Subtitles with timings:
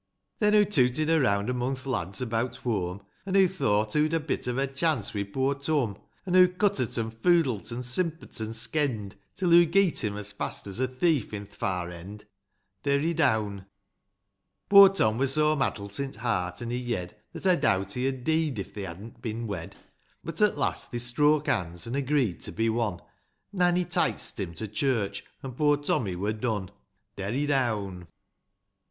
[0.39, 4.47] Then hoo tooted around among th' lads about whoam, An' hoo thought hoo'd a bit
[4.47, 9.13] of a chance wi' poor Tom; An' hoo cutter't, an' foodle't, an' simper't, an' skenn'd,
[9.35, 12.25] Till hoo geet him as fast as a thief, i'th far end.
[12.81, 13.67] Derry down.
[14.69, 18.23] Poor Tom vvur so maddle't i' heart and i' yed, That I doubt he'd ha'
[18.23, 19.75] dee'd if they hadn't bin wed;
[20.23, 23.01] But, at last, they stroke bonds, an' agreed to be one;
[23.53, 26.71] Nanny tice't him to church— an' poor Tommy wur done.
[27.15, 28.07] Derry down.